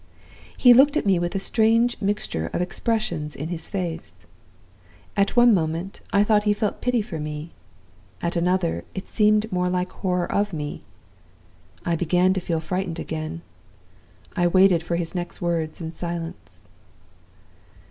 "He 0.57 0.73
looked 0.73 0.97
at 0.97 1.05
me 1.05 1.19
with 1.19 1.35
a 1.35 1.39
strange 1.39 2.01
mixture 2.01 2.47
of 2.53 2.59
expressions 2.59 3.35
in 3.35 3.49
his 3.49 3.69
face. 3.69 4.25
At 5.15 5.35
one 5.35 5.53
moment 5.53 6.01
I 6.11 6.23
thought 6.23 6.45
he 6.45 6.55
felt 6.55 6.81
pity 6.81 7.03
for 7.03 7.19
me. 7.19 7.51
At 8.19 8.35
another, 8.35 8.83
it 8.95 9.07
seemed 9.07 9.51
more 9.51 9.69
like 9.69 9.91
horror 9.91 10.25
of 10.31 10.53
me. 10.53 10.81
I 11.85 11.95
began 11.95 12.33
to 12.33 12.39
feel 12.41 12.59
frightened 12.59 12.97
again; 12.97 13.43
I 14.35 14.47
waited 14.47 14.81
for 14.81 14.95
his 14.95 15.13
next 15.13 15.39
words 15.39 15.79
in 15.79 15.93
silence. 15.93 16.61